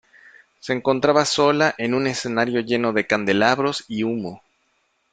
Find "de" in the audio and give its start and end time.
2.91-3.05